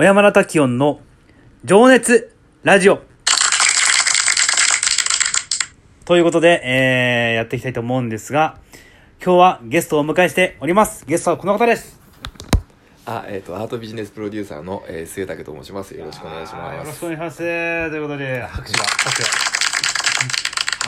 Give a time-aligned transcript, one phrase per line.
[0.00, 0.98] 小山田滝音の
[1.62, 3.02] 情熱ラジオ。
[6.06, 8.56] ということで、えー、やっていきたいと思うんですが、
[9.22, 11.04] 今日はゲストをお迎えしております。
[11.04, 12.00] ゲストはこの方です。
[13.04, 15.94] あ、えっ、とアートビジネスプロデューサーの、えー、末武と申します。
[15.94, 16.76] よろしくお願いします。
[16.78, 17.36] よろしくお願いします。
[17.36, 19.22] ということで、拍手が、拍手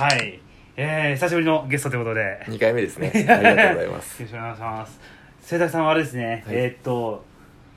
[0.01, 0.07] が。
[0.07, 0.41] はい。
[0.79, 2.47] えー、久しぶりのゲストということで。
[2.49, 3.13] 二回目ですね。
[3.15, 4.23] ありがとうございます。
[4.23, 4.99] よろしくお願いします。
[5.43, 7.25] 末田さんはあれですね、はいえーっと、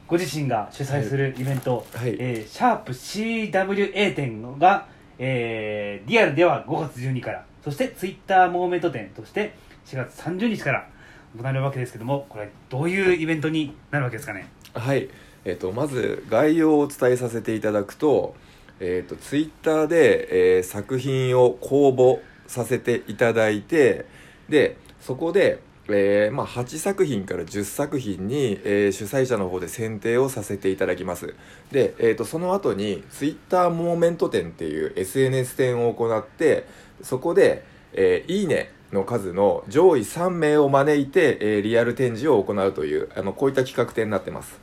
[0.08, 4.88] ご自身が主催するイベント、はいえーシャープ CWA 展が、
[5.18, 9.56] えーリアルでは5月12日から、そしてツイッターモーメント展として
[9.88, 10.88] 4月30日から
[11.36, 14.48] 行われるわけですけども、これどういうイベントになるわけですかね？
[14.74, 15.10] はい。
[15.44, 18.36] えっ、とまず概要をお伝えさせていただくと、
[18.80, 24.06] えっ、とツイッターで、えー作品を公募させていただいて、
[24.50, 25.60] でそこで。
[25.88, 31.36] えーまあ、8作品から10作品に、えー主催者の方で選定をさせていただきます
[31.72, 36.66] で、えー、とその後にツイッターモーメント展っていう SNS 展を行って
[37.02, 44.60] そこで、えーいいねの数の上位3名を招いて、えーリアル展示を行うというあのこういった企画展になってます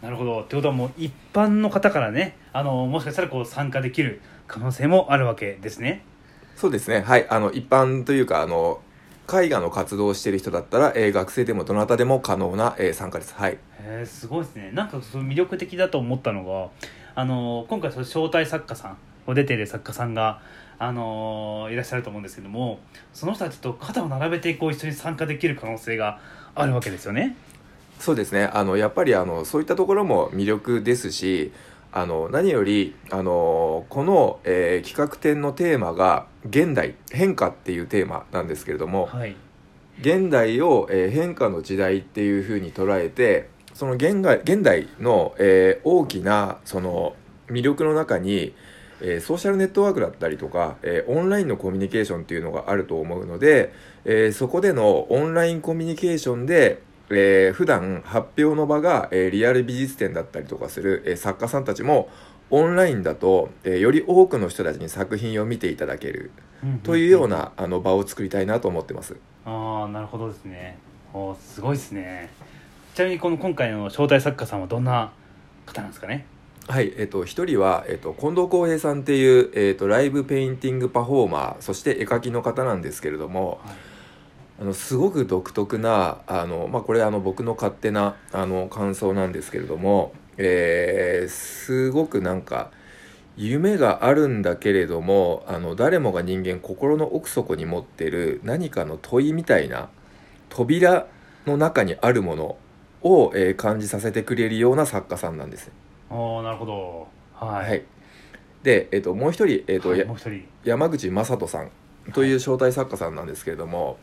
[0.00, 0.40] なるほど。
[0.40, 6.04] ってことはもう一般の方からね、あの、もしかしたらこう参加できる可能性もあるわけですね。
[6.56, 8.80] そうですねはいあの一般というかあの
[9.30, 13.52] 絵画の活動をしている人だったら、えー学生でもどなたでも可能な、えー参加ですはい。
[13.52, 13.58] へ
[14.02, 14.70] えすごいですね。
[14.72, 16.68] なんかその魅力的だと思ったのが
[17.14, 20.40] あの今回その招待作家さんを出ている作家さんが
[20.78, 22.80] あのいらっしゃると思うんですけども
[23.12, 26.18] その人たちと肩を並べてこう一緒に参加できる可能性が
[26.54, 27.36] あるわけですよね。
[27.98, 28.50] そうですね。
[28.52, 31.52] あのやっぱりあのそういったところも魅力ですし
[31.92, 39.36] あの何よりあのこの、えー企画展のテーマが「現代変化」っていうテーマなんですけれども、はい、
[40.00, 47.14] 現代を、えー変化の時代っていうふうに捉えてその現代現代の、えー大きなその
[47.48, 48.54] 魅力の中に、
[49.02, 53.72] えーソーシャルネットワークだったりとか、えーオンラインのコミュニケーションっていうのがあると思うので、
[54.06, 62.08] えーそこでのオンラインコミュニケーションで、えー普段発表の場が、えーリアル美術展だったりとかする、えー作家さんたちも
[62.50, 66.30] オンラインだと、えーより多くの人たちに作品を見ていただける
[66.82, 69.16] というようなあの場を作りたいなと思ってます。
[69.44, 70.78] ああなるほどですね。
[71.12, 72.30] おすごいですね。
[72.94, 75.12] ちなみにこの今回の招待作家さんはどんな
[75.66, 76.26] 方なんですかね？
[76.68, 83.76] はい、えっと、一人は、えっと、近藤浩平さんっていう、えっと、ライブペインティングパフォーマーそして絵描きの方なんですけれどもはい
[84.62, 92.70] あのすごく独特なあの、まあ、これあの僕の勝手なあの感想なんですけれども、えーすごくなんか
[93.36, 99.88] 夢があるんだけれどもあの誰もが人間心の奥底に持ってる何かの問いみたいな
[100.48, 101.08] 扉
[101.44, 102.56] の中にあるもの
[103.02, 105.72] を、えー感じさせてくれるような作家さんなんです。
[106.08, 107.08] おーなるほど。
[107.34, 107.84] はい、はい、
[108.62, 109.92] で、えっともう一人、えっと
[110.62, 111.70] 山口正人さん
[112.12, 113.98] という招待作家さんなんですけれども、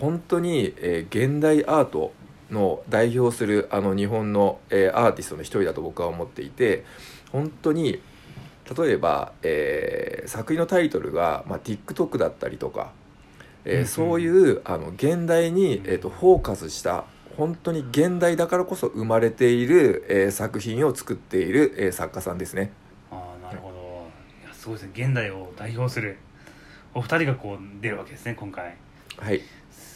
[0.00, 2.12] 本当に、えー現代アート
[2.50, 6.84] の代表するあの日本の、えーアーティストの一人だと僕は思っていて
[7.32, 8.00] 本当に
[8.78, 12.92] 例えば、えー作品のタイトルが、まあ、TikTok だったりとか、
[13.64, 17.04] えーそういうあの現代に、えー、とフォーカスした
[17.36, 22.72] 本当に現代だからこそ生まれている、えー作品を作っている、えー作家さんですね。
[23.10, 23.76] ああなるほど。
[24.44, 24.90] いやすごいですね。
[24.94, 26.18] 現代を代表する
[26.94, 28.76] お二人がこう出るわけですね今回。
[29.18, 29.40] はい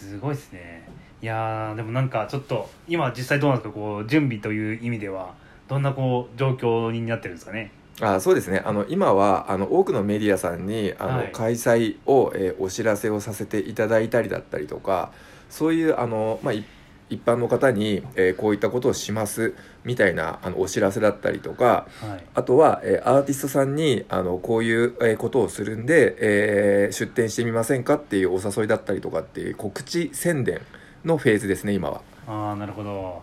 [0.01, 0.89] すごいですね。
[1.23, 3.75] いやーでもなんかちょっと今実際どうなんですか？
[3.75, 5.35] こう準備という意味では
[5.69, 7.73] どんなこう状況になってるんですかね？
[8.01, 8.63] あそうですね。
[8.65, 11.33] あの今はあの多くのメディアさんにあの、はい。
[11.33, 15.13] 開催を、えーお知らせをさせていただいたりだったりとか
[15.51, 16.65] そういうあの、まあ、い
[17.11, 19.55] 一般の方に、えーこういったことをします
[19.85, 22.25] みたいなあのお知らせだったりとかはい。
[22.35, 30.61] あとは、えーアーティストさんにあのこういう、えーことをするんで、えー出展してみませんかっていうお誘いだったりとかっていう告知宣伝
[31.05, 32.01] のフェーズですね今は。
[32.27, 33.23] ああなるほど。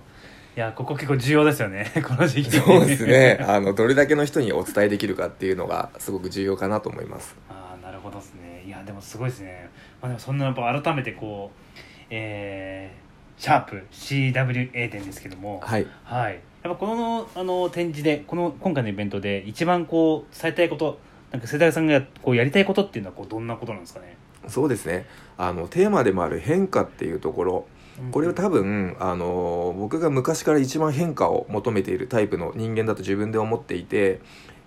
[0.55, 2.57] いやここ結構重要ですよね この時期。
[2.57, 3.39] そうですね。
[3.47, 7.35] あのどれだけの人にお伝えできるかっていうのがすごく重要かなと思います。
[7.49, 8.63] ああなるほどですね。
[8.65, 9.69] いやでもすごいですね、
[10.01, 11.79] まあ、でもそんなやっぱ改めてこう
[12.09, 13.06] えー、
[13.37, 15.59] シャープ CWA 展ですけども。
[15.63, 15.87] はい。
[16.03, 16.39] はい。
[16.63, 20.99] やっぱこのあの展示でこの今回のイベントで一番こう伝えたいこと
[21.31, 24.17] なんか世代さんがこうやりたいことっていうのはこうどんなことなんですかね？
[24.47, 25.05] そうですね。
[25.37, 27.67] あのテーマでもある変化っていうところ。
[28.11, 34.21] これは多分あの僕が昔から一番変化を求めているタイプの人間だと自分で思っていて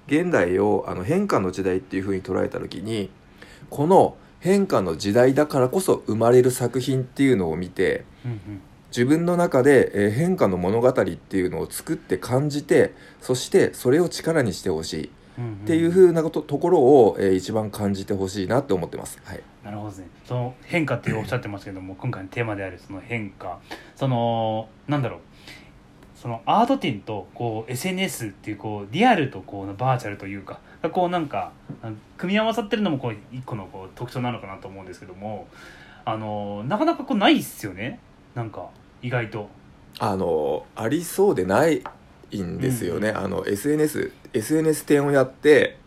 [0.08, 3.08] 現代をあの変化の時代っていうふうに捉えた時に
[3.68, 8.40] この変化の時代だからこそ生まれる作品っていうのを見てうんうん。
[8.90, 15.10] 自分の中で、えー変化の物語っていうのを作って感じてそしてそれを力にしてほしい
[15.40, 19.20] っていうふうなことところを、えー一番感じてほしいなって思ってます。
[19.24, 20.08] はい、なるほどね。
[20.24, 23.60] その変化っておっしゃってますけども今回のテーマであるその変化。
[23.94, 25.20] そのなんだろう
[26.20, 31.52] そのアート展とこう SNS っていうこうリアルとこうバーチャルというかがこうなんか
[31.82, 35.48] あ組み合わさってるのもこう一個のこう特徴なのかなと思うんですけども
[36.04, 38.00] あのなかなかこうないっすよね。
[38.34, 38.68] なんか
[39.00, 39.48] 意外と。
[39.98, 41.82] あのありそうでない
[42.36, 45.78] んですよね、うんあの SNS SNS 展をやって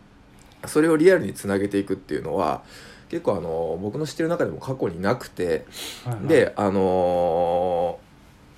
[0.66, 2.62] それをリアルにつなげていくっていうのは
[3.08, 5.64] 結構あの僕の知ってる中でも過去になくて
[6.04, 6.26] はいはい。
[6.26, 7.98] であの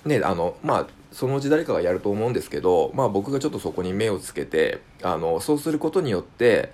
[0.07, 6.71] ねあのまあそのうち誰かがやると思うんですけど、まあ、僕がちょっとそこに目をつけてあのそうすることによって、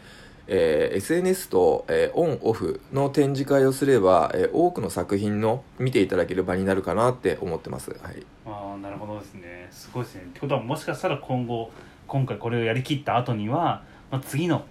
[0.47, 7.91] えー SNS と、えーオンオフの展示会をすれば、えー多くの作品の見ていただける場になるかなって思ってます。
[7.91, 8.25] はい。
[8.45, 9.67] あなるほどですね。
[9.71, 10.23] すごいですね。
[10.23, 11.71] ってことはもしかしたら今後
[12.07, 14.65] 今回これをやりきった後には、まあ、次の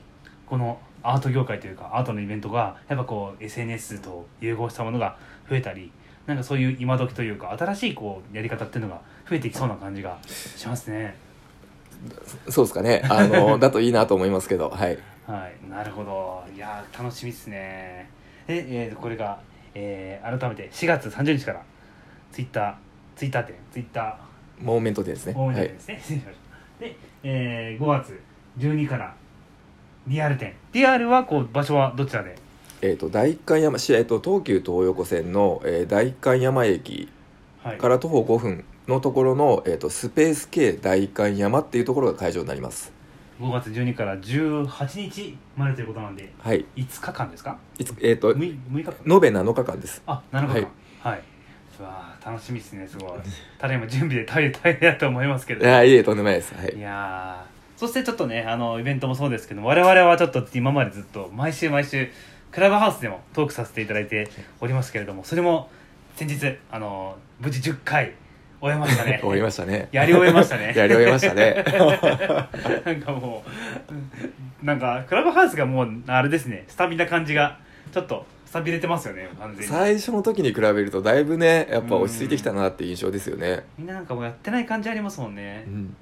[0.46, 5.16] このアート業界というかアートのイベントがやっぱこう SNS と融合したものが
[5.48, 5.90] 増えたり
[6.26, 11.16] なんかそういう今時というか新しいこうやり方っていうのが増えていきそうな感じがしますね。
[12.48, 13.02] そうですかね。
[13.08, 14.98] あの だといいなと思いますけどはい。
[15.26, 15.70] はい。
[15.70, 16.44] なるほど。
[16.54, 18.08] いやー楽しみですね。
[18.46, 19.38] で、えーこれが、
[19.74, 21.62] えー改めて4月30日から
[22.32, 22.74] ツイッター
[23.16, 25.34] ツイッター店ツイッターモーメントでですね。
[25.36, 26.38] 大はい分ですね、失礼しまし
[26.80, 26.84] た。
[26.84, 28.20] で、えー5月
[28.58, 29.14] 12から
[30.06, 30.54] リアル店。
[30.72, 32.34] リアルはこう場所はどちらで
[32.82, 37.08] えー、と代官山市、えー、と東急東横線の、えー代官山駅
[37.62, 37.78] はい。
[37.78, 42.92] から徒歩5分のところの、えー、とスペース K 代官山っていうところが会場になります。
[43.40, 46.64] 5月12から18日までということなんではい。
[46.76, 47.56] 5日間ですか？
[47.78, 48.94] いつえっ、と 6, 6日間。
[49.14, 50.02] 延べ7日間です。
[50.06, 50.52] あ7日間。
[50.54, 50.66] はい。
[51.00, 51.22] はい、
[51.80, 53.10] うわー楽しみですねすごい。
[53.58, 56.52] ただいま準備で大変大変だと思いますけいどやいえとんでもないです。
[56.54, 56.74] はい。
[56.76, 57.52] いやー。
[57.78, 62.08] そしてちょっとねあのイベントもそうですけど我々はちょっと今までずっと毎週毎週
[62.52, 64.28] クラブハウスでもトークさせていただいて
[64.60, 65.70] おりますけれどもそれも
[66.16, 68.14] 先日あの無事10回
[68.60, 69.18] 終えましたね。
[69.20, 69.88] 終わりましたね。
[69.90, 70.72] やり終えましたね。
[70.76, 71.64] やり終えましたね。
[72.86, 73.42] なんかも
[74.62, 76.64] うなんかクラブハウスがもうあれですね。
[76.68, 77.58] スタビな感じが
[77.92, 79.66] ちょっとスタビれてますよね完全に。
[79.66, 83.64] 最初の時に比べるとだいぶねやっぱ落ち着いてきたなって印象ですよね。
[83.76, 85.64] みんななんかもうやってない感じありますもんね。
[85.66, 85.96] うん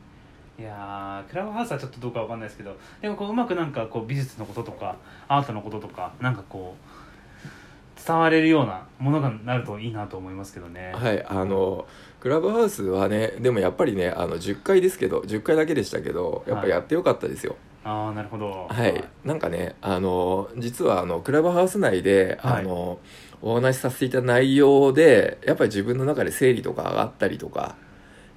[0.60, 4.96] いやークラブハウスはちょっとどうかわかんないですけどでもこううまくなんかこう美術のこととか
[5.26, 10.92] アートのこととかなんかこう伝われるようなものがなるといいなと思いますけどね。
[10.94, 11.86] はいあの
[12.20, 18.66] クラブハウスはねでもやっぱりねあの10回ですけど10回だけでしたけどやっぱやってよかったですよ、ああなるほど。
[18.68, 22.60] はい、なんかねあの実はあのクラブハウス内で、はい。
[22.60, 22.98] あの
[23.42, 27.74] お話しさせていた内容でやっぱり自分の中で整理とかがあったりとか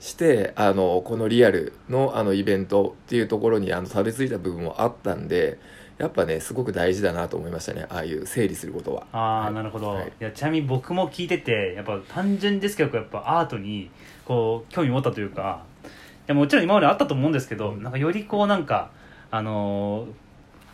[0.03, 5.57] してあのこのリアルのあのイベントっていうところにあのたどり着いた部分もあったんで
[5.97, 9.07] やっぱねすごく大事だなと思いましたねああいう整理することは。
[9.13, 9.53] ああ、はい。
[9.53, 10.07] なるほど、はい。
[10.07, 13.89] い、やちなみに僕も聞いててやっぱ単純ですけどやっぱアートに
[14.25, 15.87] こう興味持ったというかい
[16.27, 18.91] やもちろん今まであったと思うんですけど、なんかよりこうなんか
[19.31, 20.11] あのー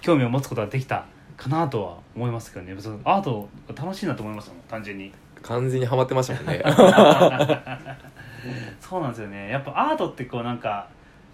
[0.01, 1.05] 興味を持つことができた
[1.35, 2.73] かなとは思いますけどね。
[2.79, 5.11] そのアートが楽しいなと思いましたもん単純に。
[5.41, 6.63] 完全にハマってましたもんね
[8.79, 9.49] そうなんですよね。
[9.49, 10.87] やっぱアートってこうなんか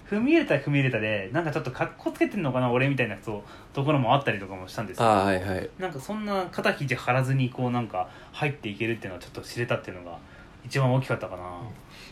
[0.10, 3.42] 踏み入れたら踏み入れたでなんかちょっと格好つけてんのかな俺みたいなそう
[3.74, 5.06] ところもあったりとかもしたんですよ。
[5.06, 5.70] ああはいはい。
[5.80, 10.18] なんかそんな肩肘張らずにこうなんか入っていけるっていうのはちょっと知れたっていうのが
[10.66, 11.44] 一番大きかったかな、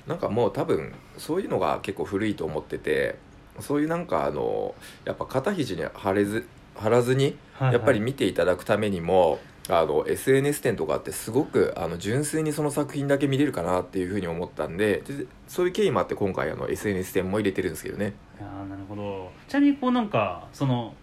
[0.08, 3.16] なんかもう多分そういうのが結構古いと思ってて
[3.60, 4.76] そういうなんかあの
[5.06, 9.40] やっぱ肩肘に張れず張らずにやっぱり見ていただくためにも、
[9.70, 18.14] あの SNS 展とかってすごくあの純粋にその作品だけ見れるかなっていうふうに思ったんででそういう経緯もあって今回あの SNS 展も入れてるんですけどね。
[18.40, 19.32] いやなるほど。
[19.48, 20.94] ちなみにこうなんかその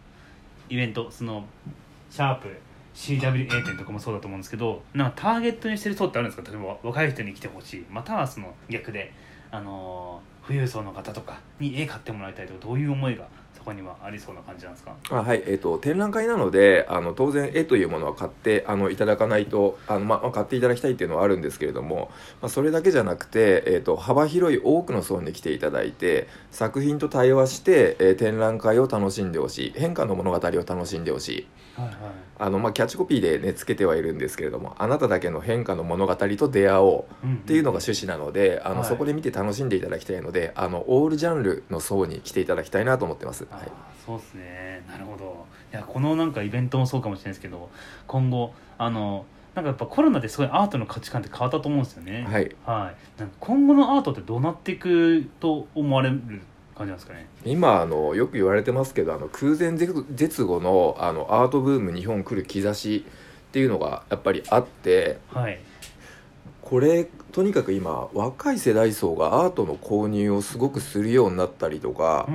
[0.69, 1.45] イベントその
[2.11, 2.49] シャープ
[2.95, 6.51] CWA 店とかもそうだと思うんですけどなんかターゲットにしてる層ってあるんですか？
[6.51, 7.87] 例えば若い人に来てほしい。
[7.91, 9.13] またはその逆で
[9.51, 13.29] あのー富裕層の方とかに絵買ってもらいたいとかどういう思いが
[13.61, 14.95] そこにはありそうな感じなんですか？
[15.11, 31.47] あはいえー、と展覧会なのであの当然絵というものは買ってあのいただかないとあの、まあまあ、買っていただきたいっていうのはあるんですけれども、まあ、それだけじゃなくて、えー、と幅広い多くの層に来ていただいて作品と対話して、えー展覧会を楽しんでほしい変化の物語を楽しんでほしい。
[31.77, 31.97] はいはい
[32.41, 38.89] あの、まあ、キャッチコピーでねつけてはいるんですけれどもあなただけの変化の物語と出会おううんっていうのが趣旨なのであの、はい。
[38.89, 43.47] そこで見て楽しんでいただきたいのであのオールジャンルの層に来ていただきたいなと思ってます。
[43.51, 43.63] はい。
[44.07, 44.85] そうですね。
[44.89, 45.47] なるほど。
[45.73, 47.71] いやこのなんかイベントもそうかもしれないですけど
[48.07, 52.27] 今後あのなんかやっぱコロナですごいアートの価値観って変わったと思うんですよね。
[52.29, 52.57] はい。
[52.65, 56.43] はい、今後のアートってどうなっていくと思われる
[56.81, 57.27] 感じなんですかね。
[57.45, 63.05] 今あのよく言われてますけどあの空前絶絶後のあのアートブーム日本来る兆し
[63.49, 65.61] っていうのがやっぱりあってはい。
[66.63, 72.29] これとにかく今若い世代層がアートの購入をすごくするようになったりとか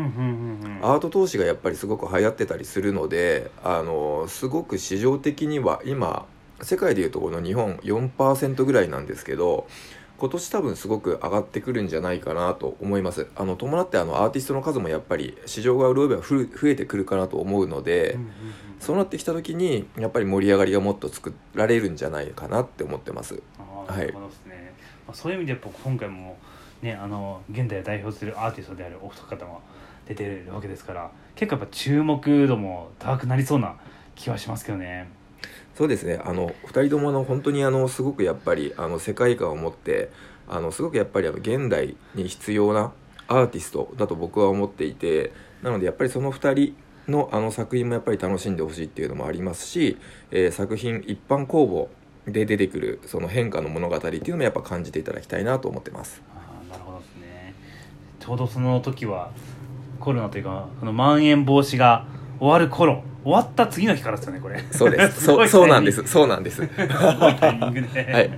[0.81, 6.25] アート投資がやっぱりすごく流行ってたりするのであのすごく市場的には今
[6.61, 9.67] 世界でいうとこの日本4%ぐらいなんですけど
[10.17, 13.27] 今年多分すごく上がってくるんじゃないかなと思います。
[13.35, 18.33] あの伴ってあのアーティストの数もやっぱり市場が潤えばふ増えてくるかなと思うので、うんうんうん
[18.77, 23.33] そうなってきた時にやっぱり盛り上がりがもっと作られるんじゃないかなって思ってます。
[23.33, 23.43] はい。
[23.57, 24.73] あーなるほどですね、
[25.07, 26.37] まあ、そういう意味でやっぱ今回も
[26.81, 29.61] ねあの現代を代表するアーティストであるお二方も
[30.07, 33.75] 出てるわけですから結構やっぱ注目度も高くなりそうな
[34.13, 35.09] 気はしますけどね
[35.75, 36.21] そうですね。
[36.23, 40.09] あの2人ともの本当にあのすごくやっぱりあの世界観を持って
[40.47, 42.93] あのすごくやっぱりあの現代に必要な
[43.27, 49.97] アーティストだと僕は思っていてなのでやっぱりその2人のあの作品もやっぱり楽しんでほしいっていうのもありますし、
[50.31, 51.89] えー作品一般公
[52.25, 56.21] 募で出てくるその変化の物語っていうのもやっぱ感じていただきたいなと思ってます。
[56.33, 57.53] あなるほどですね。
[58.19, 59.31] ちょうどその時は
[59.99, 62.05] コロナというかこのまん延防止が
[62.39, 63.03] 終わる頃。
[63.23, 64.63] 終わった次の日からですよねこれ。
[64.71, 65.23] そうです。
[65.25, 66.05] そいうそうなんです。
[66.05, 66.57] そうなんです。
[66.57, 66.61] す
[67.19, 68.29] ごいタイミングで、 はい。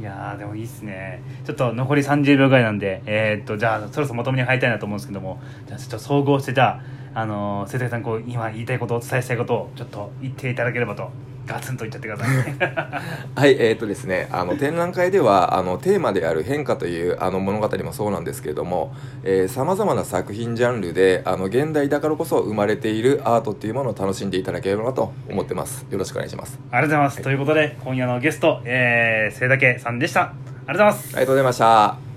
[0.00, 1.20] いやーでもいいっすね。
[1.44, 5.40] ちょっと残り30秒ぐらいなんでえーっとじゃあそろそろまとめに入りたいなと思うんですけども。
[5.66, 6.80] じゃあちょっと総合してじゃ
[7.14, 11.10] ああのー、瀬谷さんこう今言いたいことお伝えしたいことをちょっと言っていただければと
[11.50, 13.00] ガツンと言っちゃってください。
[13.34, 18.94] はい、えーとですね、あの展覧会ではあのテーマである変化というあの物語もそうなんですけれども
[19.48, 25.86] さまざまな作品ジャンルであの現代だからこそ生まれているアートっていうものを楽しんでいただければなと思ってます。
[25.90, 26.58] よろしくお願いします。
[26.70, 30.20] ありがとうございます、ということで今夜のゲスト、えー、清竹さんでした。
[30.22, 31.06] ありがとうございます。
[31.08, 32.09] ありがとうございました